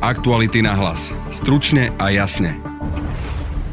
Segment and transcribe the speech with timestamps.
[0.00, 1.12] Aktuality na hlas.
[1.28, 2.56] Stručne a jasne.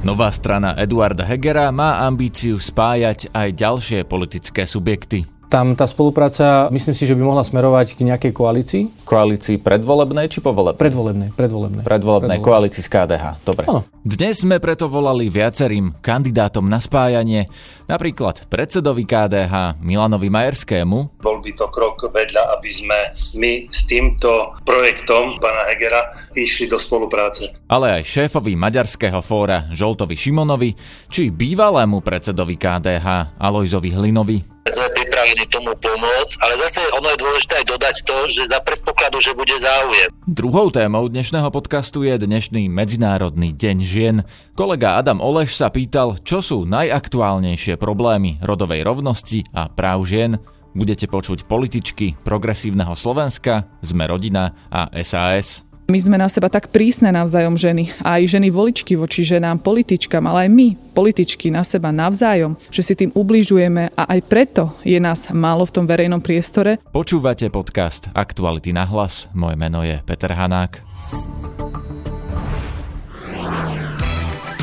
[0.04, 5.37] Nová strana Eduarda Hegera má ambíciu spájať aj ďalšie politické subjekty.
[5.48, 8.84] Tam tá spolupráca, myslím si, že by mohla smerovať k nejakej koalícii.
[9.08, 10.76] Koalícii predvolebnej či povolebnej?
[10.76, 11.84] Predvolebnej, predvolebnej.
[11.88, 13.26] Predvolebnej koalícii z KDH.
[13.48, 13.64] Dobre.
[13.72, 13.88] Áno.
[14.04, 17.48] Dnes sme preto volali viacerým kandidátom na spájanie,
[17.88, 21.24] napríklad predsedovi KDH Milanovi Majerskému.
[21.24, 23.00] Bol by to krok vedľa, aby sme
[23.40, 27.56] my s týmto projektom pána Hegera išli do spolupráce.
[27.72, 30.76] Ale aj šéfovi Maďarského fóra Žoltovi Šimonovi,
[31.08, 37.64] či bývalému predsedovi KDH Alojzovi Hlinovi sme pripravení tomu pomôcť, ale zase ono je dôležité
[37.64, 40.08] aj dodať to, že za predpokladu, že bude záujem.
[40.26, 44.16] Druhou témou dnešného podcastu je dnešný Medzinárodný deň žien.
[44.56, 50.40] Kolega Adam Oleš sa pýtal, čo sú najaktuálnejšie problémy rodovej rovnosti a práv žien.
[50.78, 55.67] Budete počuť političky progresívneho Slovenska, Sme rodina a SAS.
[55.88, 57.88] My sme na seba tak prísne navzájom ženy.
[58.04, 62.84] A aj ženy voličky voči ženám, političkám, ale aj my, političky, na seba navzájom, že
[62.84, 66.84] si tým ubližujeme a aj preto je nás málo v tom verejnom priestore.
[66.92, 69.32] Počúvate podcast Aktuality na hlas.
[69.32, 70.84] Moje meno je Peter Hanák.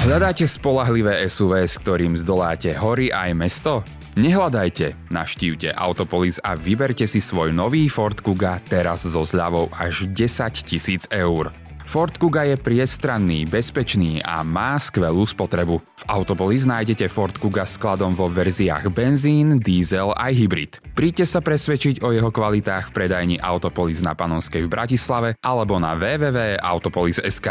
[0.04, 3.80] Hľadáte spolahlivé SUV, s ktorým zdoláte hory aj mesto?
[4.14, 10.70] Nehľadajte, navštívte Autopolis a vyberte si svoj nový Ford Kuga teraz so zľavou až 10
[10.70, 11.50] tisíc eur.
[11.82, 15.82] Ford Kuga je priestranný, bezpečný a má skvelú spotrebu.
[15.82, 20.72] V Autopolis nájdete Ford Kuga skladom vo verziách benzín, diesel aj hybrid.
[20.94, 25.98] Príďte sa presvedčiť o jeho kvalitách v predajni Autopolis na Panonskej v Bratislave alebo na
[25.98, 27.48] www.autopolis.sk.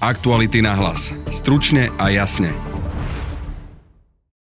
[0.00, 1.12] Aktuality na hlas.
[1.28, 2.73] Stručne a jasne.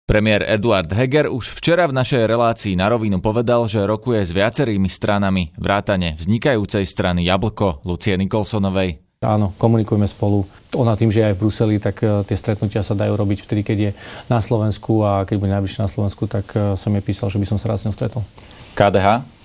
[0.09, 4.89] Premiér Eduard Heger už včera v našej relácii na rovinu povedal, že rokuje s viacerými
[4.89, 9.05] stranami vrátane vznikajúcej strany Jablko Lucie Nikolsonovej.
[9.21, 10.49] Áno, komunikujeme spolu.
[10.73, 13.61] Ona tým, že je aj v Bruseli, tak e, tie stretnutia sa dajú robiť vtedy,
[13.61, 13.91] keď je
[14.33, 17.45] na Slovensku a keď bude najbližšie na Slovensku, tak e, som jej písal, že by
[17.45, 18.25] som sa rád s ňou stretol.
[18.73, 19.38] KDH?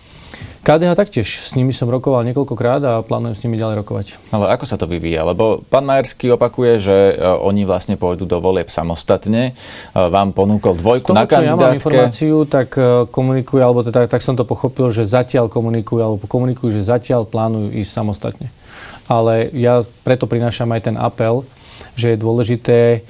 [0.64, 4.06] KDH taktiež, s nimi som rokoval niekoľkokrát a plánujem s nimi ďalej rokovať.
[4.32, 5.20] Ale ako sa to vyvíja?
[5.20, 9.52] Lebo pán Majerský opakuje, že e, oni vlastne pôjdu do volieb samostatne.
[9.52, 11.52] E, vám ponúkol dvojku toho, na kandidátke.
[11.52, 16.00] ja mám informáciu, tak e, komunikujú, alebo teda, tak som to pochopil, že zatiaľ komunikujú,
[16.00, 18.48] alebo komunikujú, že zatiaľ plánujú ísť samostatne.
[19.04, 21.44] Ale ja preto prinášam aj ten apel,
[21.92, 23.04] že je dôležité,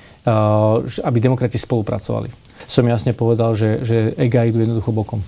[1.07, 2.35] aby demokrati spolupracovali.
[2.67, 5.23] Som jasne povedal, že, že EGA idú jednoducho bokom.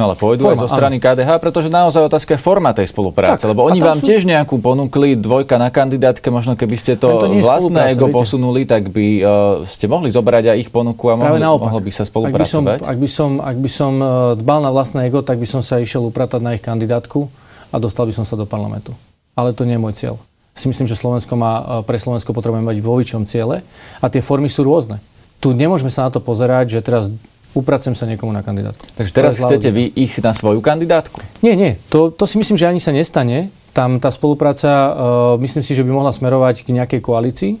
[0.00, 1.04] No ale pôjdu forma, aj zo strany áno.
[1.04, 3.44] KDH, pretože naozaj otázka je forma tej spolupráce.
[3.44, 4.08] Tak, lebo oni vám sú...
[4.08, 8.16] tiež nejakú ponúkli dvojka na kandidátke, možno keby ste to, vlastné ego viete.
[8.16, 9.28] posunuli, tak by uh,
[9.68, 12.80] ste mohli zobrať aj ich ponuku a mohli, mohlo by sa spolupracovať.
[12.80, 13.92] Ak by, som, ak by som, ak by som
[14.40, 17.28] dbal na vlastné ego, tak by som sa išiel upratať na ich kandidátku
[17.68, 18.96] a dostal by som sa do parlamentu.
[19.36, 20.16] Ale to nie je môj cieľ.
[20.56, 23.60] Si myslím, že Slovensko má, uh, pre Slovensko potrebujeme mať vo ciele
[24.00, 24.96] a tie formy sú rôzne.
[25.44, 27.12] Tu nemôžeme sa na to pozerať, že teraz
[27.54, 28.82] upracujem sa niekomu na kandidátku.
[28.94, 31.20] Takže teraz chcete vy ich na svoju kandidátku?
[31.42, 31.78] Nie, nie.
[31.90, 33.50] To, to si myslím, že ani sa nestane.
[33.70, 34.90] Tam tá spolupráca, uh,
[35.38, 37.52] myslím si, že by mohla smerovať k nejakej koalícii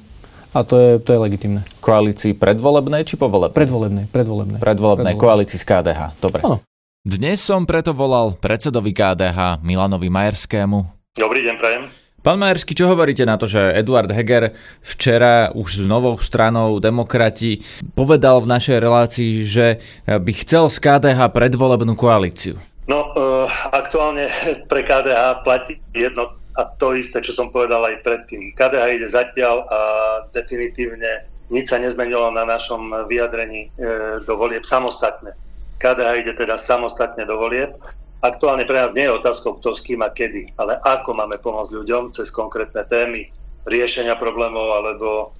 [0.50, 1.60] a to je, to je legitimné.
[1.78, 3.54] Koalícii predvolebnej či povolebnej?
[3.54, 4.04] Predvolebnej.
[4.10, 6.00] Predvolebnej, predvolebnej koalícii z KDH.
[6.18, 6.42] Dobre.
[6.42, 6.58] Áno.
[7.00, 10.78] Dnes som preto volal predsedovi KDH Milanovi Majerskému.
[11.16, 11.82] Dobrý deň, prajem.
[12.20, 14.52] Pán Majersky, čo hovoríte na to, že Eduard Heger
[14.84, 17.64] včera už s novou stranou Demokrati
[17.96, 22.60] povedal v našej relácii, že by chcel z KDH predvolebnú koalíciu?
[22.84, 24.28] No, uh, aktuálne
[24.68, 28.52] pre KDH platí jedno a to isté, čo som povedal aj predtým.
[28.52, 29.80] KDH ide zatiaľ a
[30.28, 35.32] definitívne nič sa nezmenilo na našom vyjadrení e, do volieb samostatne.
[35.80, 37.74] KDH ide teda samostatne do volieb
[38.20, 41.72] Aktuálne pre nás nie je otázkou, kto s kým a kedy, ale ako máme pomôcť
[41.72, 43.32] ľuďom cez konkrétne témy,
[43.64, 45.32] riešenia problémov alebo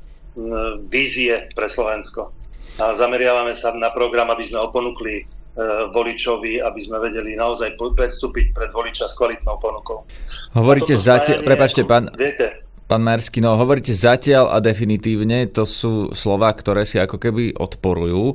[0.89, 2.33] vízie pre Slovensko.
[2.79, 5.25] A zameriavame sa na program, aby sme ho ponúkli e,
[5.91, 10.07] voličovi, aby sme vedeli naozaj predstúpiť pred voliča s kvalitnou ponukou.
[10.55, 16.51] Hovoríte zatiaľ, prepačte, pán, viete, Pán Majersky, no hovoríte zatiaľ a definitívne, to sú slova,
[16.55, 18.35] ktoré si ako keby odporujú.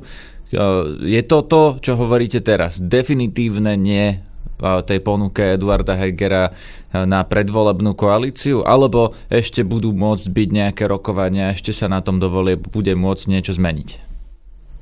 [1.00, 4.20] je to to, čo hovoríte teraz, definitívne nie
[4.60, 6.54] tej ponuke Eduarda Hegera
[6.92, 8.64] na predvolebnú koalíciu?
[8.64, 13.52] Alebo ešte budú môcť byť nejaké rokovania, ešte sa na tom dovolie bude môcť niečo
[13.56, 14.06] zmeniť?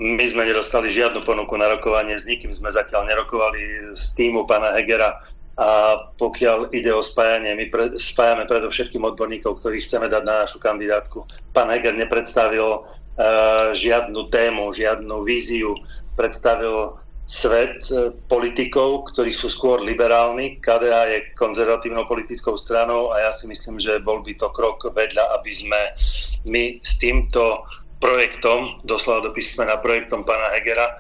[0.03, 4.75] My sme nedostali žiadnu ponuku na rokovanie, s nikým sme zatiaľ nerokovali z týmu pána
[4.75, 5.23] Hegera
[5.55, 10.59] a pokiaľ ide o spájanie, my pre, spájame predovšetkým odborníkov, ktorých chceme dať na našu
[10.59, 11.23] kandidátku.
[11.55, 15.79] Pán Heger nepredstavil uh, žiadnu tému, žiadnu víziu,
[16.19, 20.61] predstavil svet e, politikov, ktorí sú skôr liberálni.
[20.61, 25.41] KDH je konzervatívnou politickou stranou a ja si myslím, že bol by to krok vedľa,
[25.41, 25.81] aby sme
[26.45, 27.65] my s týmto
[27.97, 30.95] projektom, doslova do písmena projektom pána Hegera, e,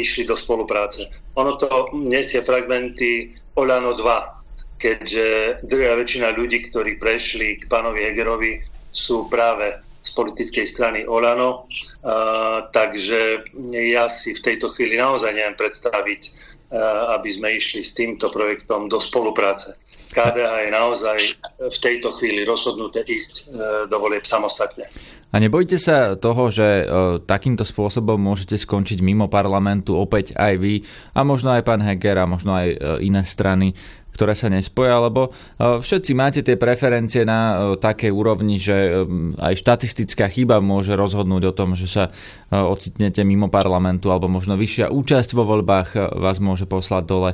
[0.00, 1.04] išli do spolupráce.
[1.36, 5.26] Ono to nesie fragmenty Olano 2, keďže
[5.68, 11.70] druhá väčšina ľudí, ktorí prešli k pánovi Hegerovi, sú práve z politickej strany Olano,
[12.74, 16.20] takže ja si v tejto chvíli naozaj neviem predstaviť,
[17.14, 19.78] aby sme išli s týmto projektom do spolupráce.
[20.12, 21.18] KDH je naozaj
[21.72, 23.44] v tejto chvíli rozhodnuté ísť uh,
[23.88, 24.84] do volieb samostatne.
[25.32, 26.84] A nebojte sa toho, že
[27.24, 30.84] takýmto spôsobom môžete skončiť mimo parlamentu opäť aj vy
[31.16, 33.72] a možno aj pán Heger a možno aj iné strany
[34.12, 38.90] ktoré sa nespoja, lebo e, všetci máte tie preferencie na e, takej úrovni, že e,
[39.40, 42.04] aj štatistická chyba môže rozhodnúť o tom, že sa
[42.52, 47.30] ocitnete mimo parlamentu alebo možno vyššia účasť vo voľbách vás môže poslať dole.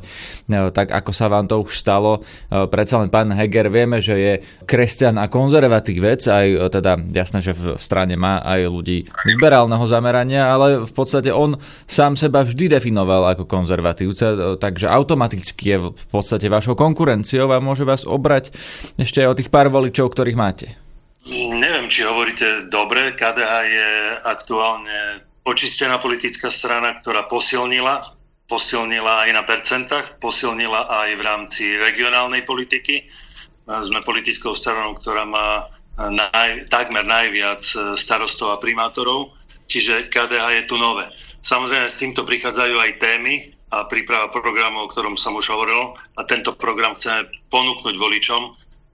[0.47, 5.19] Tak ako sa vám to už stalo, predsa len pán Heger vieme, že je kresťan
[5.19, 10.93] a konzervatívec, aj teda jasné, že v strane má aj ľudí liberálneho zamerania, ale v
[10.95, 11.59] podstate on
[11.89, 17.65] sám seba vždy definoval ako konzervatívca, takže automaticky je v podstate vaš vašou konkurenciou a
[17.65, 18.53] môže vás obrať
[19.01, 20.77] ešte aj o tých pár voličov, ktorých máte.
[21.33, 23.17] Neviem, či hovoríte dobre.
[23.17, 23.89] KDH je
[24.29, 28.13] aktuálne očistená politická strana, ktorá posilnila,
[28.45, 33.09] posilnila aj na percentách, posilnila aj v rámci regionálnej politiky.
[33.65, 37.63] Sme politickou stranou, ktorá má naj, takmer najviac
[37.99, 39.35] starostov a primátorov,
[39.67, 41.11] čiže KDH je tu nové.
[41.43, 45.93] Samozrejme, s týmto prichádzajú aj témy, a príprava programu, o ktorom som už hovoril.
[46.17, 48.43] A tento program chceme ponúknuť voličom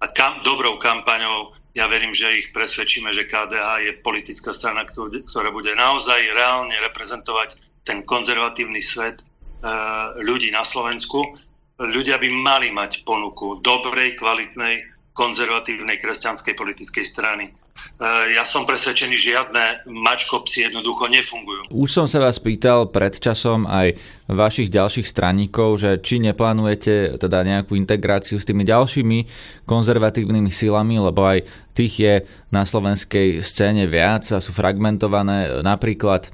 [0.02, 5.50] a kam, dobrou kampaňou ja verím, že ich presvedčíme, že KDH je politická strana, ktorá
[5.50, 9.24] bude naozaj reálne reprezentovať ten konzervatívny svet e,
[10.22, 11.34] ľudí na Slovensku.
[11.82, 19.18] Ľudia by mali mať ponuku dobrej, kvalitnej, konzervatívnej kresťanskej politickej strany E, ja som presvedčený,
[19.18, 21.74] žiadne mačkopsy jednoducho nefungujú.
[21.74, 23.98] Už som sa vás pýtal pred časom aj
[24.30, 29.18] vašich ďalších straníkov, že či neplánujete teda nejakú integráciu s tými ďalšími
[29.66, 31.38] konzervatívnymi silami, lebo aj
[31.74, 32.14] tých je
[32.54, 36.30] na slovenskej scéne viac a sú fragmentované napríklad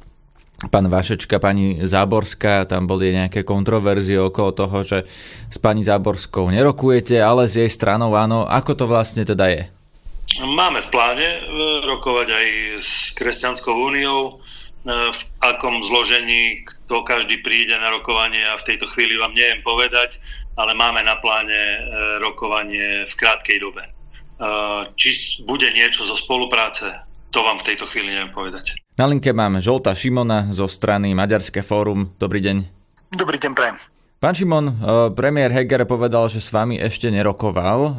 [0.69, 4.99] pán Vašečka, pani Záborská, tam boli nejaké kontroverzie okolo toho, že
[5.49, 8.45] s pani Záborskou nerokujete, ale s jej stranou áno.
[8.45, 9.63] Ako to vlastne teda je?
[10.45, 11.41] Máme v pláne e,
[11.89, 12.47] rokovať aj
[12.79, 14.33] s Kresťanskou úniou, e,
[15.11, 20.21] v akom zložení kto každý príde na rokovanie a v tejto chvíli vám neviem povedať,
[20.55, 21.79] ale máme na pláne e,
[22.21, 23.85] rokovanie v krátkej dobe.
[24.97, 26.97] Či bude niečo zo spolupráce,
[27.31, 28.77] to vám v tejto chvíli neviem povedať.
[28.99, 32.13] Na linke máme Žolta Šimona zo strany Maďarské fórum.
[32.19, 32.57] Dobrý deň.
[33.15, 33.79] Dobrý deň, prajem.
[34.21, 34.75] Pán Šimon, eh,
[35.17, 37.93] premiér Heger povedal, že s vami ešte nerokoval eh,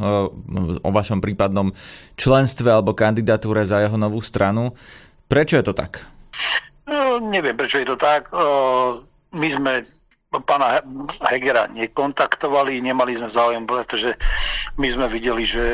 [0.86, 1.74] o vašom prípadnom
[2.14, 4.78] členstve alebo kandidatúre za jeho novú stranu.
[5.26, 6.06] Prečo je to tak?
[6.86, 8.30] No, neviem, prečo je to tak.
[8.30, 8.90] Eh,
[9.34, 9.82] my sme
[10.46, 10.80] pána
[11.28, 14.14] Hegera nekontaktovali, nemali sme záujem, pretože
[14.80, 15.66] my sme videli, že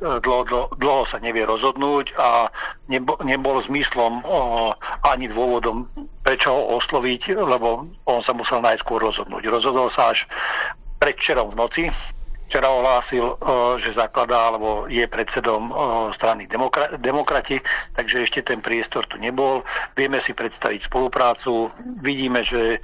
[0.00, 2.48] dlho, dlho, dlho sa nevie rozhodnúť a
[2.88, 4.72] nebo, nebol zmyslom o,
[5.04, 5.84] ani dôvodom,
[6.24, 9.44] prečo ho osloviť, lebo on sa musel najskôr rozhodnúť.
[9.52, 10.24] Rozhodol sa až
[10.96, 11.82] predčerom v noci,
[12.46, 13.36] včera ohlásil,
[13.82, 15.68] že zakladá alebo je predsedom
[16.14, 17.58] strany demokra- demokrati,
[17.92, 19.66] takže ešte ten priestor tu nebol.
[19.98, 21.68] Vieme si predstaviť spoluprácu.
[22.00, 22.78] Vidíme, že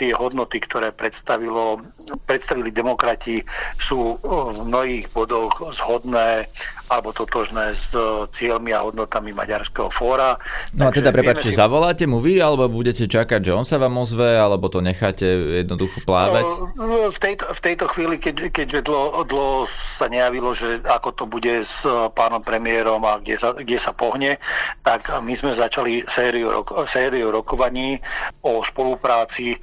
[0.00, 1.76] tie hodnoty, ktoré predstavilo,
[2.24, 3.44] predstavili demokrati,
[3.76, 6.48] sú v mnohých bodoch zhodné
[6.86, 7.94] alebo totožné s
[8.30, 10.38] cieľmi a hodnotami Maďarského fóra.
[10.76, 11.58] No a teda, prepáčte, si...
[11.58, 15.26] zavoláte mu vy, alebo budete čakať, že on sa vám ozve, alebo to necháte
[15.64, 16.44] jednoducho plávať?
[17.10, 21.64] V tejto, v tejto chvíli, keď, keďže dlho, dlho sa nejavilo, že ako to bude
[21.64, 21.82] s
[22.14, 24.38] pánom premiérom a kde sa, kde sa pohne,
[24.84, 27.98] tak my sme začali sériu, sériu rokovaní
[28.44, 29.58] o spolupráci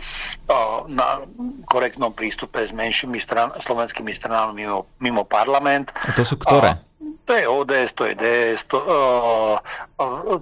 [0.92, 1.24] na
[1.70, 5.92] korektnom prístupe s menšími stran, slovenskými stranami mimo, mimo parlament.
[5.94, 6.80] A to sú ktoré?
[6.80, 6.92] A,
[7.24, 9.56] to je ODS, to je DS, to, uh,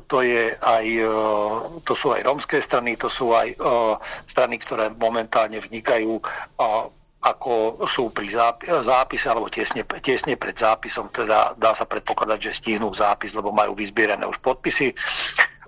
[0.09, 4.89] to, je aj, uh, to sú aj rómske strany, to sú aj uh, strany, ktoré
[4.97, 6.89] momentálne vnikajú uh,
[7.21, 8.33] ako sú pri
[8.81, 13.77] zápise alebo tesne, tesne pred zápisom, teda dá sa predpokladať, že stihnú zápis, lebo majú
[13.77, 14.97] vyzbierané už podpisy.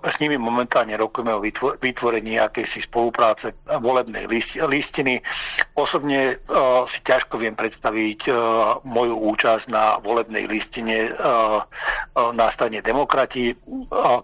[0.04, 1.40] S nimi momentálne rokujeme o
[1.80, 5.24] vytvorení akejsi spolupráce volebnej list, listiny.
[5.72, 8.36] Osobne uh, si ťažko viem predstaviť uh,
[8.84, 11.64] moju účasť na volebnej listine uh,
[12.36, 13.56] na strane demokrati.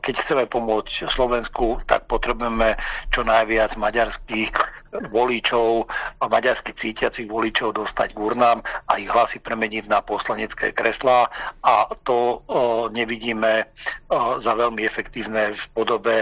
[0.05, 2.77] Keď chceme pomôcť Slovensku, tak potrebujeme
[3.09, 4.55] čo najviac maďarských
[5.11, 5.87] voličov,
[6.29, 8.59] maďarsky cítiacich voličov dostať k urnám
[8.91, 11.31] a ich hlasy premeniť na poslanecké kreslá
[11.65, 12.45] a to
[12.93, 13.65] nevidíme
[14.37, 16.15] za veľmi efektívne v podobe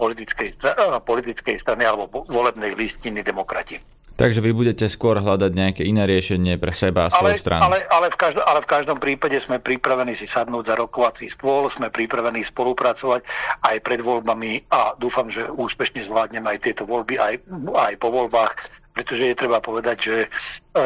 [0.00, 0.56] politickej,
[1.04, 3.78] politickej strany alebo volebnej listiny demokrati.
[4.12, 7.62] Takže vy budete skôr hľadať nejaké iné riešenie pre seba a svoju ale, stranu.
[7.64, 11.72] Ale, ale, v každom, ale v každom prípade sme pripravení si sadnúť za rokovací stôl,
[11.72, 13.24] sme pripravení spolupracovať
[13.64, 17.34] aj pred voľbami a dúfam, že úspešne zvládneme aj tieto voľby aj,
[17.72, 20.28] aj po voľbách, pretože je treba povedať, že e,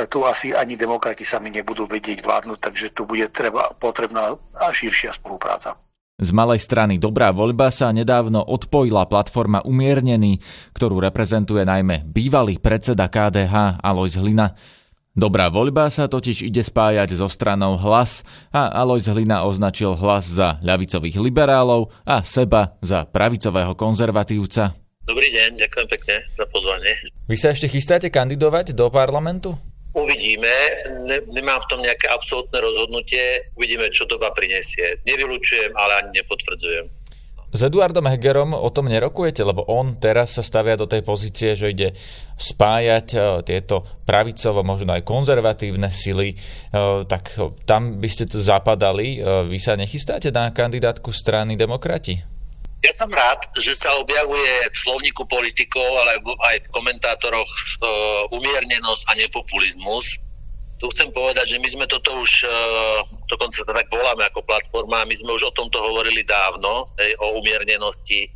[0.07, 5.77] tu asi ani demokrati sami nebudú vedieť vládnuť, takže tu bude treba, potrebná širšia spolupráca.
[6.17, 10.41] Z malej strany Dobrá voľba sa nedávno odpojila platforma Umiernený,
[10.73, 14.57] ktorú reprezentuje najmä bývalý predseda KDH Alois Hlina.
[15.13, 20.57] Dobrá voľba sa totiž ide spájať so stranou Hlas a Alois Hlina označil Hlas za
[20.65, 24.86] ľavicových liberálov a seba za pravicového konzervatívca.
[25.07, 26.91] Dobrý deň, ďakujem pekne za pozvanie.
[27.31, 29.55] Vy sa ešte chystáte kandidovať do parlamentu?
[29.95, 30.51] Uvidíme,
[31.07, 34.99] ne, nemám v tom nejaké absolútne rozhodnutie, uvidíme, čo doba prinesie.
[35.07, 36.91] Nevylučujem, ale ani nepotvrdzujem.
[37.55, 41.71] S Eduardom Hegerom o tom nerokujete, lebo on teraz sa stavia do tej pozície, že
[41.71, 41.95] ide
[42.35, 47.31] spájať uh, tieto pravicovo, možno aj konzervatívne sily, uh, tak
[47.63, 49.23] tam by ste to zapadali.
[49.23, 52.36] Uh, vy sa nechystáte na kandidátku strany demokrati?
[52.85, 59.03] Ja som rád, že sa objavuje v slovníku politikov, ale aj v, komentátoroch uh, umiernenosť
[59.09, 60.21] a nepopulizmus.
[60.77, 63.01] Tu chcem povedať, že my sme toto už, uh,
[63.33, 67.41] dokonca sa tak voláme ako platforma, my sme už o tomto hovorili dávno, hej, o
[67.41, 68.29] umiernenosti,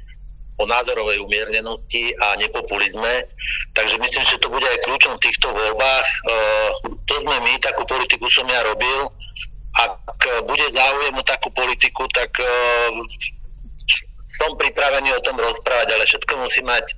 [0.57, 3.29] o názorovej umiernenosti a nepopulizme.
[3.77, 6.09] Takže myslím, že to bude aj kľúčom v týchto voľbách.
[6.25, 9.05] Uh, to sme my, takú politiku som ja robil.
[9.77, 10.01] Ak
[10.49, 12.49] bude záujem o takú politiku, tak uh,
[14.41, 16.97] som pripravený o tom rozprávať, ale všetko musí mať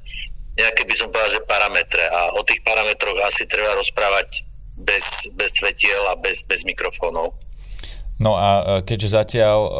[0.55, 4.47] nejaké, by som povedal, že parametre a o tých parametroch asi treba rozprávať
[4.79, 7.35] bez, bez svetiel a bez, bez mikrofónov.
[8.23, 9.71] No a e, keďže zatiaľ e,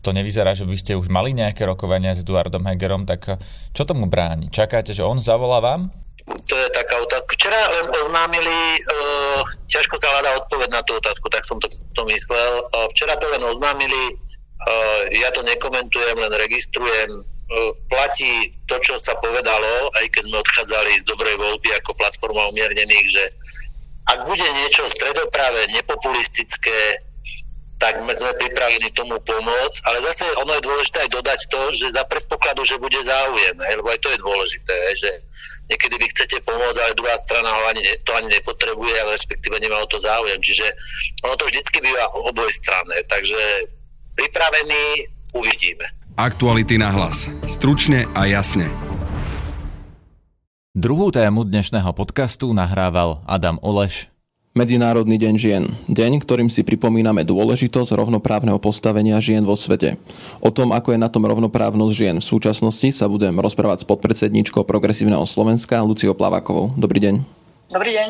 [0.00, 3.36] to nevyzerá, že by ste už mali nejaké rokovania s Eduardom Hegerom, tak e,
[3.76, 4.48] čo tomu bráni?
[4.48, 5.92] Čakáte, že on zavolá vám?
[6.26, 7.38] To je taká otázka.
[7.38, 12.02] Včera len oznámili, uh, ťažko sa hľadá odpoveď na tú otázku, tak som to, to
[12.10, 12.66] myslel.
[12.74, 14.18] Uh, včera to len oznámili,
[15.12, 17.10] ja to nekomentujem, len registrujem.
[17.46, 22.50] Eh, platí to, čo sa povedalo, aj keď sme odchádzali z dobrej voľby ako platforma
[22.50, 23.24] umiernených, že
[24.10, 26.98] ak bude niečo stredopravé, nepopulistické,
[27.78, 32.02] tak sme pripravení tomu pomôcť, ale zase ono je dôležité aj dodať to, že za
[32.08, 35.10] predpokladu, že bude záujem, lebo aj to je dôležité, že
[35.70, 39.78] niekedy vy chcete pomôcť, ale druhá strana ho ani, to ani nepotrebuje, ale respektíve nemá
[39.78, 40.40] o to záujem.
[40.42, 40.66] Čiže
[41.22, 43.38] ono to vždycky býva obojstranné, takže
[44.16, 45.04] pripravení,
[45.36, 45.84] uvidíme.
[46.16, 47.28] Aktuality na hlas.
[47.44, 48.72] Stručne a jasne.
[50.72, 54.08] Druhú tému dnešného podcastu nahrával Adam Oleš.
[54.56, 55.64] Medzinárodný deň žien.
[55.84, 60.00] Deň, ktorým si pripomíname dôležitosť rovnoprávneho postavenia žien vo svete.
[60.40, 64.64] O tom, ako je na tom rovnoprávnosť žien v súčasnosti, sa budem rozprávať s podpredsedničkou
[64.64, 66.72] Progresívneho Slovenska Luciou Plavakovou.
[66.72, 67.14] Dobrý deň.
[67.68, 68.08] Dobrý deň.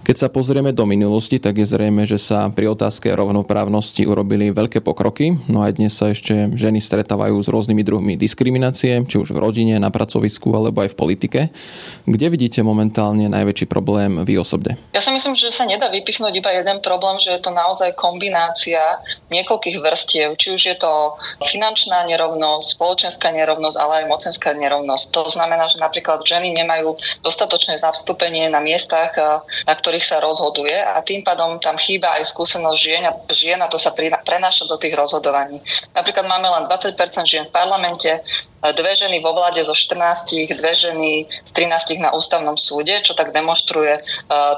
[0.00, 4.80] Keď sa pozrieme do minulosti, tak je zrejme, že sa pri otázke rovnoprávnosti urobili veľké
[4.80, 5.36] pokroky.
[5.44, 9.76] No aj dnes sa ešte ženy stretávajú s rôznymi druhmi diskriminácie, či už v rodine,
[9.76, 11.40] na pracovisku alebo aj v politike.
[12.08, 14.80] Kde vidíte momentálne najväčší problém vy osobne?
[14.96, 18.80] Ja si myslím, že sa nedá vypichnúť iba jeden problém, že je to naozaj kombinácia
[19.28, 20.34] niekoľkých vrstiev.
[20.40, 21.12] Či už je to
[21.44, 25.12] finančná nerovnosť, spoločenská nerovnosť, ale aj mocenská nerovnosť.
[25.12, 29.12] To znamená, že napríklad ženy nemajú dostatočné zastúpenie na miestach,
[29.68, 33.58] na ktorých ktorých sa rozhoduje a tým pádom tam chýba aj skúsenosť žien a, žien
[33.58, 33.90] a to sa
[34.22, 35.58] prenáša do tých rozhodovaní.
[35.98, 36.94] Napríklad máme len 20%
[37.26, 38.22] žien v parlamente,
[38.62, 43.34] dve ženy vo vláde zo 14, dve ženy z 13 na ústavnom súde, čo tak
[43.34, 44.02] demonstruje e,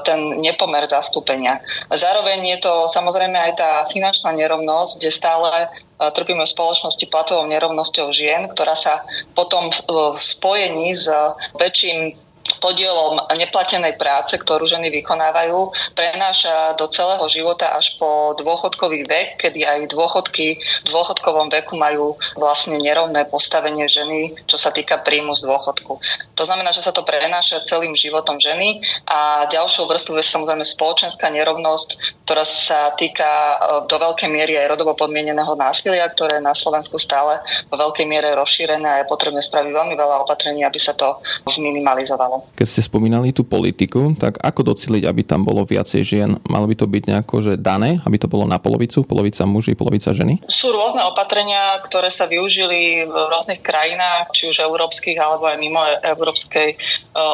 [0.05, 1.57] ten nepomer zastúpenia.
[1.89, 7.49] Zároveň je to samozrejme aj tá finančná nerovnosť, kde stále e, trpíme v spoločnosti platovou
[7.49, 9.01] nerovnosťou žien, ktorá sa
[9.33, 11.09] potom v spojení s
[11.57, 12.21] väčším
[12.63, 19.67] podielom neplatenej práce, ktorú ženy vykonávajú, prenáša do celého života až po dôchodkový vek, kedy
[19.67, 25.43] aj dôchodky v dôchodkovom veku majú vlastne nerovné postavenie ženy, čo sa týka príjmu z
[25.43, 25.99] dôchodku.
[26.39, 31.27] To znamená, že sa to prenáša celým životom ženy a ďalšou vrstvou je samozrejme spoločenská
[31.29, 31.89] nerovnosť,
[32.23, 33.55] ktorá sa týka e,
[33.91, 38.31] do veľkej miery aj rodovo podmieneného násilia, ktoré je na Slovensku stále vo veľkej miere
[38.33, 42.32] rozšírené a je potrebné spraviť veľmi veľa opatrení, aby sa to zminimalizovalo.
[42.55, 46.29] Keď ste spomínali tú politiku, tak ako dociliť, aby tam bolo viacej žien?
[46.47, 50.15] Malo by to byť nejako, že dané, aby to bolo na polovicu, polovica muži, polovica
[50.15, 50.39] ženy?
[50.47, 55.81] Sú rôzne opatrenia, ktoré sa využili v rôznych krajinách, či už európskych alebo aj mimo
[55.83, 56.77] Európskej e,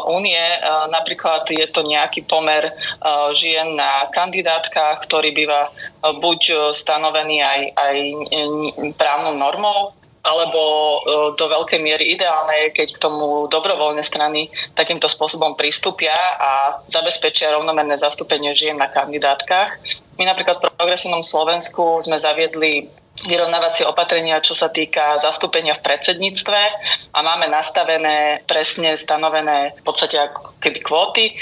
[0.09, 0.39] únie.
[0.39, 0.57] E,
[0.89, 2.73] napríklad je to nejaký pomer e,
[3.37, 5.69] žien na kandidátkach, ktorý býva
[6.01, 7.95] buď stanovený aj, aj
[8.95, 10.97] právnou normou, alebo e,
[11.39, 17.55] do veľkej miery ideálne je, keď k tomu dobrovoľné strany takýmto spôsobom pristúpia a zabezpečia
[17.55, 19.79] rovnomerné zastúpenie žien na kandidátkach.
[20.19, 22.91] My napríklad v progresívnom Slovensku sme zaviedli
[23.27, 26.59] vyrovnávacie opatrenia, čo sa týka zastúpenia v predsedníctve
[27.11, 31.33] a máme nastavené presne stanovené v podstate ako keby kvóty e,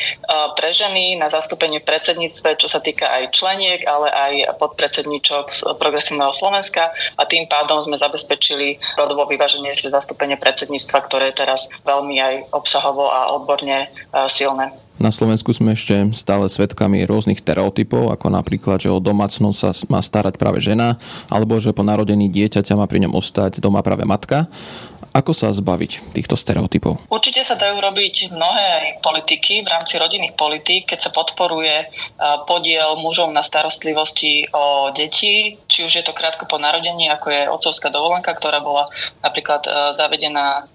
[0.57, 5.59] pre ženy na zastúpenie v predsedníctve, čo sa týka aj členiek, ale aj podpredsedníčok z
[5.77, 12.15] Progresívneho Slovenska a tým pádom sme zabezpečili rodovo vyváženejšie zastúpenie predsedníctva, ktoré je teraz veľmi
[12.17, 13.87] aj obsahovo a odborne e,
[14.33, 14.86] silné.
[14.97, 20.01] Na Slovensku sme ešte stále svedkami rôznych stereotypov, ako napríklad, že o domácnosť sa má
[20.01, 20.97] starať práve žena,
[21.29, 24.49] alebo že po narodení dieťaťa má pri ňom ostať doma práve matka.
[25.13, 27.01] Ako sa zbaviť týchto stereotypov?
[27.09, 31.85] Určite sa dajú robiť mnohé politiky v rámci rodinných politík, keď sa podporuje e,
[32.45, 37.49] podiel mužov na starostlivosti o deti, či už je to krátko po narodení, ako je
[37.49, 38.93] otcovská dovolenka, ktorá bola
[39.25, 40.69] napríklad e, zavedená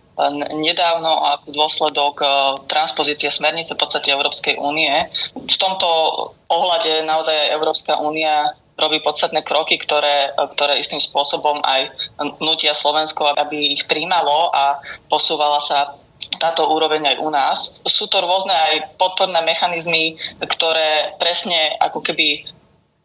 [0.53, 2.27] nedávno ako dôsledok e,
[2.69, 4.93] transpozície smernice v podstate Európskej únie.
[5.33, 5.89] V tomto
[6.53, 11.93] ohľade naozaj aj Európska únia robí podstatné kroky, ktoré, ktoré istým spôsobom aj
[12.41, 15.97] nutia Slovensko, aby ich príjmalo a posúvala sa
[16.41, 17.59] táto úroveň aj u nás.
[17.87, 22.49] Sú to rôzne aj podporné mechanizmy, ktoré presne ako keby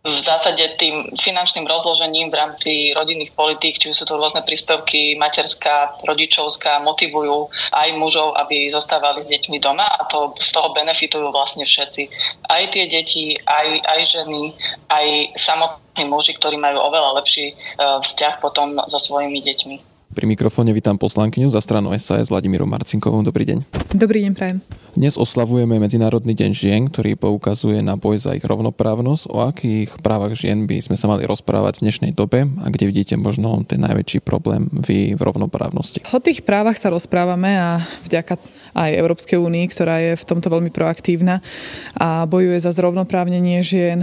[0.07, 5.99] v zásade tým finančným rozložením v rámci rodinných politík, či sú to rôzne príspevky materská,
[6.07, 11.67] rodičovská, motivujú aj mužov, aby zostávali s deťmi doma a to, z toho benefitujú vlastne
[11.67, 12.07] všetci.
[12.47, 14.55] Aj tie deti, aj, aj ženy,
[14.87, 19.75] aj samotní muži, ktorí majú oveľa lepší e, vzťah potom so svojimi deťmi.
[20.15, 23.21] Pri mikrofóne vítam poslankyňu za stranu SAS Vladimíru Marcinkovou.
[23.21, 23.57] Dobrý deň.
[23.93, 24.86] Dobrý deň, prajem.
[24.97, 29.29] Dnes oslavujeme Medzinárodný deň žien, ktorý poukazuje na boj za ich rovnoprávnosť.
[29.29, 33.13] O akých právach žien by sme sa mali rozprávať v dnešnej dobe a kde vidíte
[33.13, 36.01] možno ten najväčší problém vy v rovnoprávnosti?
[36.09, 38.41] O tých právach sa rozprávame a vďaka
[38.73, 41.45] aj Európskej únii, ktorá je v tomto veľmi proaktívna
[41.93, 44.01] a bojuje za zrovnoprávnenie žien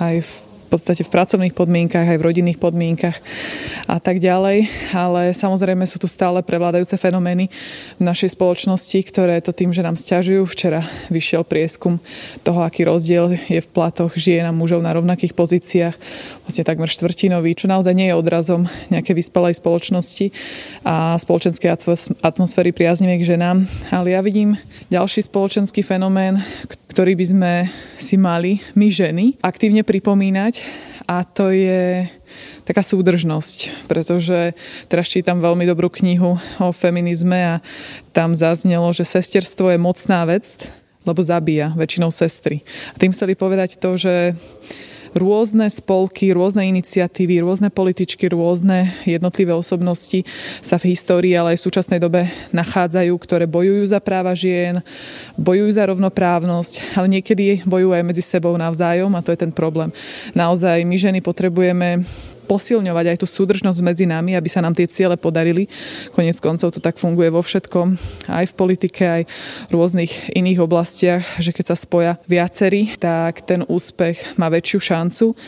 [0.00, 3.18] aj v podstate v pracovných podmienkach, aj v rodinných podmienkach
[3.90, 4.70] a tak ďalej.
[4.94, 7.50] Ale samozrejme sú tu stále prevládajúce fenomény
[7.98, 10.46] v našej spoločnosti, ktoré to tým, že nám stiažujú.
[10.46, 11.98] Včera vyšiel prieskum
[12.46, 15.94] toho, aký rozdiel je v platoch žien a mužov na rovnakých pozíciách,
[16.46, 20.30] vlastne takmer štvrtinový, čo naozaj nie je odrazom nejakej vyspalej spoločnosti
[20.86, 21.68] a spoločenskej
[22.22, 23.66] atmosféry priaznivé k ženám.
[23.90, 24.54] Ale ja vidím
[24.92, 26.38] ďalší spoločenský fenomén,
[26.90, 27.52] ktorý by sme
[27.94, 30.58] si mali my ženy aktívne pripomínať
[31.06, 32.10] a to je
[32.66, 34.58] taká súdržnosť, pretože
[34.90, 37.62] teraz čítam veľmi dobrú knihu o feminizme a
[38.10, 40.70] tam zaznelo, že sesterstvo je mocná vec,
[41.06, 42.66] lebo zabíja väčšinou sestry.
[42.94, 44.34] A tým chceli povedať to, že
[45.14, 50.22] rôzne spolky, rôzne iniciatívy, rôzne političky, rôzne jednotlivé osobnosti
[50.62, 54.82] sa v histórii, ale aj v súčasnej dobe nachádzajú, ktoré bojujú za práva žien,
[55.34, 59.90] bojujú za rovnoprávnosť, ale niekedy bojujú aj medzi sebou navzájom a to je ten problém.
[60.34, 62.06] Naozaj my ženy potrebujeme
[62.50, 65.70] posilňovať aj tú súdržnosť medzi nami, aby sa nám tie ciele podarili.
[66.10, 67.94] Konec koncov to tak funguje vo všetkom,
[68.26, 69.22] aj v politike, aj
[69.70, 75.38] v rôznych iných oblastiach, že keď sa spoja viacerí, tak ten úspech má väčšiu šancu.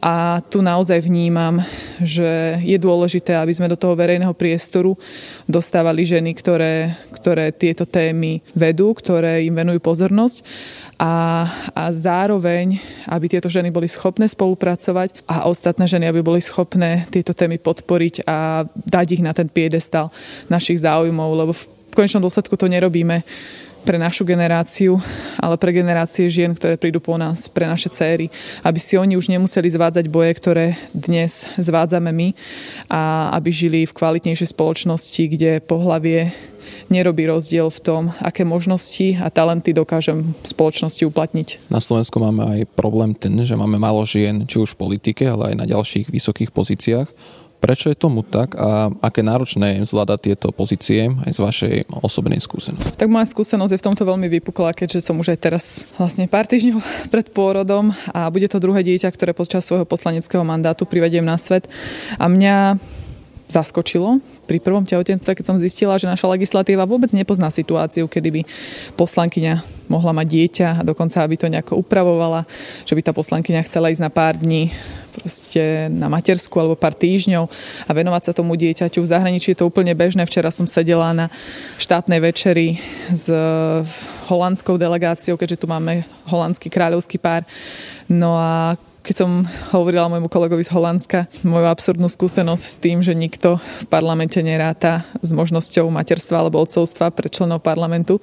[0.00, 1.60] A tu naozaj vnímam,
[2.00, 4.96] že je dôležité, aby sme do toho verejného priestoru
[5.44, 10.40] dostávali ženy, ktoré, ktoré tieto témy vedú, ktoré im venujú pozornosť.
[10.96, 11.44] A,
[11.76, 12.80] a zároveň,
[13.12, 18.24] aby tieto ženy boli schopné spolupracovať a ostatné ženy, aby boli schopné tieto témy podporiť
[18.24, 20.08] a dať ich na ten piedestal
[20.48, 23.20] našich záujmov, lebo v konečnom dôsledku to nerobíme
[23.82, 25.00] pre našu generáciu,
[25.40, 28.28] ale pre generácie žien, ktoré prídu po nás, pre naše céry,
[28.62, 32.28] aby si oni už nemuseli zvádzať boje, ktoré dnes zvádzame my
[32.92, 36.30] a aby žili v kvalitnejšej spoločnosti, kde pohlavie
[36.92, 41.72] nerobí rozdiel v tom, aké možnosti a talenty dokážem v spoločnosti uplatniť.
[41.72, 45.54] Na Slovensku máme aj problém ten, že máme málo žien, či už v politike, ale
[45.54, 47.08] aj na ďalších vysokých pozíciách.
[47.60, 52.40] Prečo je tomu tak a aké náročné je zvládať tieto pozície aj z vašej osobnej
[52.40, 52.96] skúsenosti?
[52.96, 55.64] Tak moja skúsenosť je v tomto veľmi vypuklá, keďže som už aj teraz
[56.00, 56.80] vlastne pár týždňov
[57.12, 61.68] pred pôrodom a bude to druhé dieťa, ktoré počas svojho poslaneckého mandátu privediem na svet.
[62.16, 62.80] A mňa
[63.50, 68.42] zaskočilo pri prvom tehotenstve, keď som zistila, že naša legislatíva vôbec nepozná situáciu, kedy by
[68.94, 72.46] poslankyňa mohla mať dieťa a dokonca aby to nejako upravovala,
[72.86, 74.70] že by tá poslankyňa chcela ísť na pár dní
[75.10, 77.50] proste na matersku alebo pár týždňov
[77.86, 79.02] a venovať sa tomu dieťaťu.
[79.02, 80.22] V zahraničí je to úplne bežné.
[80.22, 81.26] Včera som sedela na
[81.82, 82.78] štátnej večeri
[83.10, 83.26] s
[84.30, 87.42] holandskou delegáciou, keďže tu máme holandský kráľovský pár.
[88.06, 89.30] No a keď som
[89.72, 95.04] hovorila môjmu kolegovi z Holandska moju absurdnú skúsenosť s tým, že nikto v parlamente neráta
[95.24, 98.20] s možnosťou materstva alebo odcovstva pre členov parlamentu,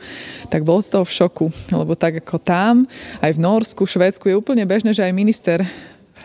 [0.53, 2.85] tak bol z toho v šoku, lebo tak ako tam,
[3.21, 5.65] aj v Norsku, Švédsku je úplne bežné, že aj minister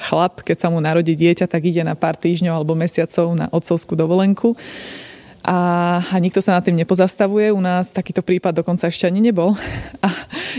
[0.09, 3.97] chlap, keď sa mu narodí dieťa, tak ide na pár týždňov alebo mesiacov na otcovskú
[3.97, 4.53] dovolenku
[5.43, 7.51] a, a nikto sa nad tým nepozastavuje.
[7.51, 9.59] U nás takýto prípad dokonca ešte ani nebol.
[9.99, 10.09] A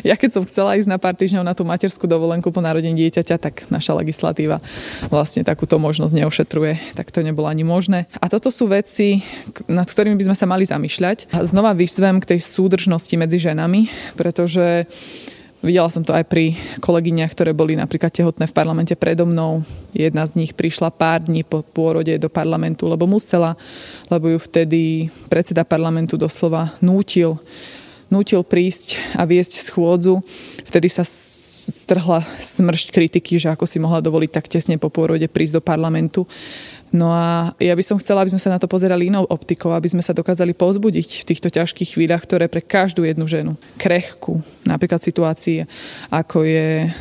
[0.04, 3.36] ja keď som chcela ísť na pár týždňov na tú materskú dovolenku po narodení dieťaťa,
[3.40, 4.60] tak naša legislatíva
[5.08, 7.00] vlastne takúto možnosť neošetruje.
[7.00, 8.12] Tak to nebolo ani možné.
[8.20, 9.24] A toto sú veci,
[9.72, 11.32] nad ktorými by sme sa mali zamýšľať.
[11.48, 13.88] Znova vyzvem k tej súdržnosti medzi ženami,
[14.20, 14.84] pretože
[15.64, 19.64] Videla som to aj pri kolegyniach, ktoré boli napríklad tehotné v parlamente predo mnou.
[19.96, 23.56] Jedna z nich prišla pár dní po pôrode do parlamentu, lebo musela,
[24.12, 27.40] lebo ju vtedy predseda parlamentu doslova nútil,
[28.12, 30.20] nútil prísť a viesť schôdzu.
[30.68, 35.58] Vtedy sa strhla smršť kritiky, že ako si mohla dovoliť tak tesne po pôrode prísť
[35.58, 36.28] do parlamentu.
[36.94, 39.90] No a ja by som chcela, aby sme sa na to pozerali inou optikou, aby
[39.90, 45.02] sme sa dokázali pozbudiť v týchto ťažkých chvíľach, ktoré pre každú jednu ženu, krehku, napríklad
[45.02, 45.66] situácie,
[46.14, 46.94] ako je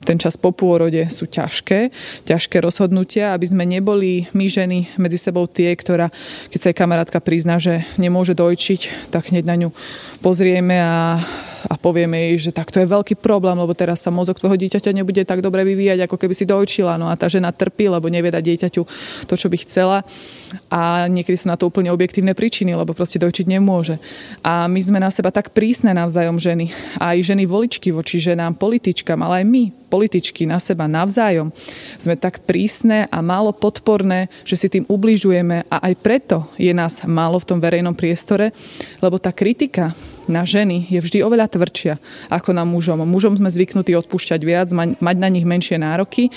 [0.00, 1.92] ten čas po pôrode sú ťažké,
[2.24, 6.08] ťažké rozhodnutia, aby sme neboli my ženy medzi sebou tie, ktorá,
[6.48, 9.68] keď sa jej kamarátka prizná, že nemôže dojčiť, tak hneď na ňu
[10.20, 11.20] pozrieme a
[11.68, 14.96] a povieme jej, že tak to je veľký problém, lebo teraz sa mozog tvojho dieťaťa
[14.96, 16.96] nebude tak dobre vyvíjať, ako keby si dojčila.
[16.96, 18.82] No a tá žena trpí, lebo nevie dať dieťaťu
[19.28, 19.98] to, čo by chcela.
[20.72, 24.00] A niekedy sú na to úplne objektívne príčiny, lebo proste dojčiť nemôže.
[24.40, 26.72] A my sme na seba tak prísne navzájom ženy.
[26.96, 31.52] Aj ženy voličky voči ženám, političkám, ale aj my, političky, na seba navzájom.
[31.98, 37.02] Sme tak prísne a málo podporné, že si tým ubližujeme a aj preto je nás
[37.04, 38.54] málo v tom verejnom priestore,
[39.02, 39.92] lebo tá kritika
[40.30, 41.98] na ženy je vždy oveľa tvrdšia
[42.30, 43.02] ako na mužom.
[43.02, 46.30] Mužom sme zvyknutí odpúšťať viac, mať na nich menšie nároky.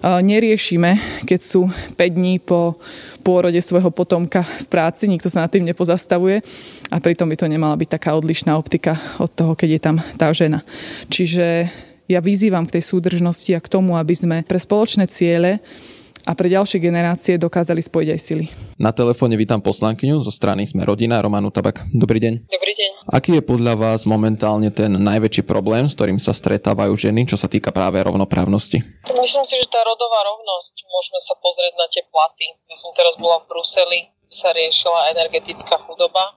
[0.00, 2.78] Neriešime, keď sú 5 dní po
[3.26, 6.44] pôrode svojho potomka v práci, nikto sa nad tým nepozastavuje
[6.92, 10.28] a pritom by to nemala byť taká odlišná optika od toho, keď je tam tá
[10.30, 10.60] žena.
[11.08, 11.72] Čiže
[12.04, 15.64] ja vyzývam k tej súdržnosti a k tomu, aby sme pre spoločné ciele
[16.24, 18.46] a pre ďalšie generácie dokázali spojiť aj sily.
[18.80, 21.84] Na telefóne vítam poslankyňu zo strany Sme rodina, Romanu Tabak.
[21.92, 22.48] Dobrý deň.
[22.48, 22.90] Dobrý deň.
[23.12, 27.52] Aký je podľa vás momentálne ten najväčší problém, s ktorým sa stretávajú ženy, čo sa
[27.52, 28.80] týka práve rovnoprávnosti?
[29.12, 32.46] Myslím si, že tá rodová rovnosť, môžeme sa pozrieť na tie platy.
[32.72, 34.00] Ja som teraz bola v Bruseli,
[34.32, 36.32] sa riešila energetická chudoba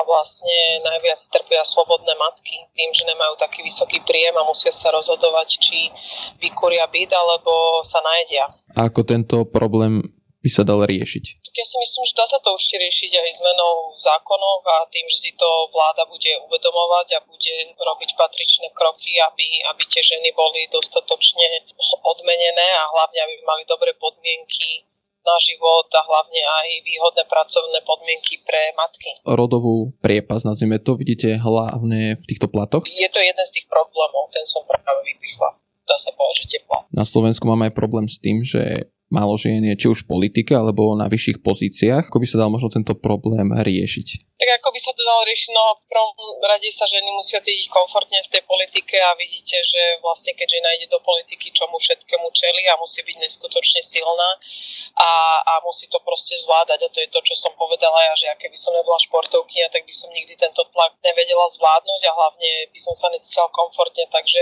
[0.00, 4.88] a vlastne najviac trpia slobodné matky tým, že nemajú taký vysoký príjem a musia sa
[4.88, 5.92] rozhodovať, či
[6.40, 8.48] vykuria byt alebo sa najedia.
[8.80, 10.00] A ako tento problém
[10.40, 11.52] by sa dal riešiť?
[11.52, 15.28] Ja si myslím, že dá sa to určite riešiť aj zmenou zákonov a tým, že
[15.28, 20.64] si to vláda bude uvedomovať a bude robiť patričné kroky, aby, aby tie ženy boli
[20.72, 21.44] dostatočne
[22.00, 24.88] odmenené a hlavne, aby mali dobré podmienky
[25.20, 29.10] na život a hlavne aj výhodné pracovné podmienky pre matky.
[29.28, 32.84] Rodovú priepas, nazvime to, vidíte hlavne v týchto platoch?
[32.88, 35.60] Je to jeden z tých problémov, ten som práve vypichla.
[35.84, 36.86] Dá sa povedať, že tepla.
[36.94, 40.54] Na Slovensku máme aj problém s tým, že málo žien je či už v politike
[40.54, 42.08] alebo na vyšších pozíciách.
[42.08, 44.38] Ako by sa dal možno tento problém riešiť?
[44.40, 45.50] Tak ako by sa to dalo riešiť?
[45.52, 50.00] No v prvom rade sa ženy musia cítiť komfortne v tej politike a vidíte, že
[50.00, 54.30] vlastne keď žena ide do politiky, čomu všetkému čeli a musí byť neskutočne silná
[54.96, 55.10] a,
[55.44, 56.78] a musí to proste zvládať.
[56.86, 59.84] A to je to, čo som povedala ja, že ja keby som nebola športovkynia, tak
[59.84, 64.08] by som nikdy tento tlak nevedela zvládnuť a hlavne by som sa necítila komfortne.
[64.08, 64.40] Takže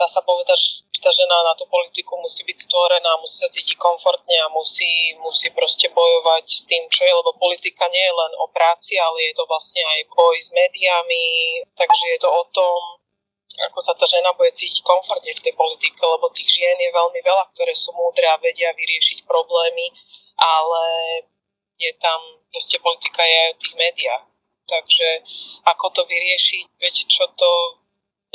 [0.00, 0.56] dá sa povedať,
[0.96, 5.16] že tá žena na tú politiku musí byť stvorená, musí sa cítiť komfortne a musí,
[5.24, 9.32] musí proste bojovať s tým, čo je, lebo politika nie je len o práci, ale
[9.32, 11.24] je to vlastne aj boj s médiami,
[11.74, 12.78] takže je to o tom,
[13.70, 17.20] ako sa tá žena bude cítiť komfortne v tej politike, lebo tých žien je veľmi
[17.24, 19.88] veľa, ktoré sú múdre a vedia vyriešiť problémy,
[20.36, 20.84] ale
[21.80, 22.20] je tam,
[22.52, 24.24] proste politika je aj o tých médiách.
[24.66, 25.08] Takže
[25.70, 27.50] ako to vyriešiť, viete, čo to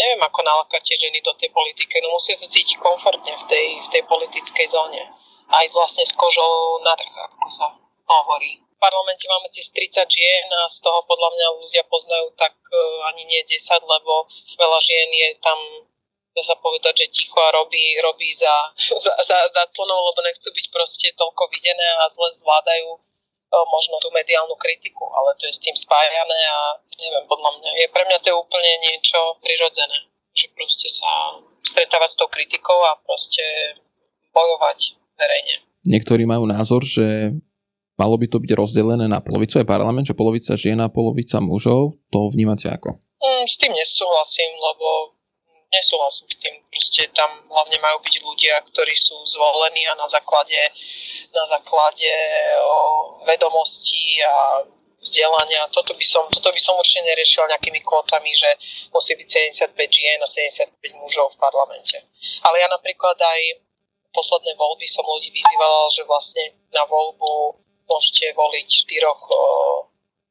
[0.02, 2.02] neviem, ako nalakať tie ženy do tej politiky.
[2.02, 5.04] No musia sa cítiť komfortne v tej, v tej politickej zóne.
[5.52, 7.68] Aj vlastne s kožou na trh, ako sa
[8.08, 8.60] hovorí.
[8.60, 12.76] V parlamente máme cez 30 žien a z toho podľa mňa ľudia poznajú tak e,
[13.14, 14.26] ani nie 10, lebo
[14.58, 15.60] veľa žien je tam
[16.32, 18.72] dá sa povedať, že ticho a robí, robí za,
[19.04, 22.98] za, za, za clonou, lebo nechcú byť proste toľko videné a zle zvládajú
[23.52, 27.88] možno tú mediálnu kritiku, ale to je s tým spájané a neviem, podľa mňa je
[27.92, 32.96] pre mňa to je úplne niečo prirodzené, že proste sa stretávať s tou kritikou a
[33.04, 33.44] proste
[34.32, 35.56] bojovať verejne.
[35.86, 37.38] Niektorí majú názor, že
[38.02, 42.02] malo by to byť rozdelené na polovicu aj parlament, že polovica žien a polovica mužov.
[42.10, 42.98] To vnímate ako?
[43.22, 45.18] Mm, s tým nesúhlasím, lebo
[45.72, 46.56] nesúhlasím s tým.
[46.68, 50.60] Proste tam hlavne majú byť ľudia, ktorí sú zvolení a na základe,
[51.32, 52.12] na základe
[52.60, 52.76] o,
[53.24, 54.66] vedomostí a
[55.02, 55.66] vzdelania.
[55.74, 58.50] Toto by, som, toto by som určite neriešil nejakými kvótami, že
[58.94, 59.28] musí byť
[59.66, 61.98] 75 žien a 75 mužov v parlamente.
[62.46, 63.40] Ale ja napríklad aj
[64.12, 69.42] posledné voľby som ľudí vyzývala, že vlastne na voľbu môžete voliť štyroch o,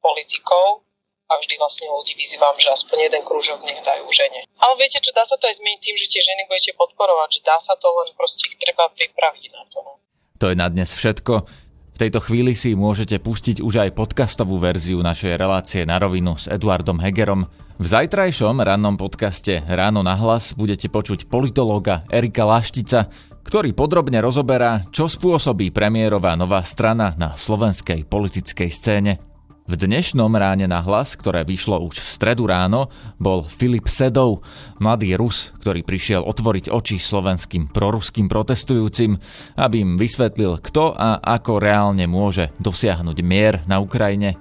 [0.01, 0.85] politikov
[1.29, 4.49] a vždy vlastne ľudí vyzývam, že aspoň jeden krúžok nech dajú žene.
[4.61, 7.41] Ale viete, čo dá sa to aj zmeniť tým, že tie ženy budete podporovať, že
[7.45, 9.79] dá sa to, len proste ich treba pripraviť na to.
[9.85, 9.93] No.
[10.41, 11.47] To je na dnes všetko.
[11.95, 16.49] V tejto chvíli si môžete pustiť už aj podcastovú verziu našej relácie na rovinu s
[16.49, 17.45] Eduardom Hegerom.
[17.77, 23.13] V zajtrajšom rannom podcaste Ráno na hlas budete počuť politológa Erika Laštica,
[23.51, 29.19] ktorý podrobne rozoberá, čo spôsobí premiérová nová strana na slovenskej politickej scéne.
[29.67, 34.47] V dnešnom ráne na hlas, ktoré vyšlo už v stredu ráno, bol Filip Sedov,
[34.79, 39.19] mladý Rus, ktorý prišiel otvoriť oči slovenským proruským protestujúcim,
[39.59, 44.39] aby im vysvetlil, kto a ako reálne môže dosiahnuť mier na Ukrajine.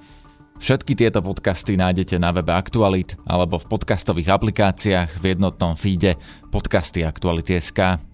[0.61, 6.13] Všetky tieto podcasty nájdete na webe Aktualit alebo v podcastových aplikáciách v jednotnom feede
[6.53, 8.08] podcasty Aktuality.sk.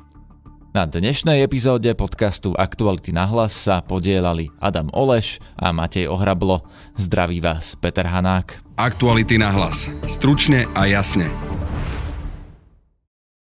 [0.75, 6.67] Na dnešnej epizóde podcastu Aktuality na hlas sa podielali Adam Oleš a Matej Ohrablo.
[6.99, 8.59] Zdraví vás Peter Hanák.
[8.75, 9.87] Aktuality na hlas.
[10.03, 11.31] Stručne a jasne.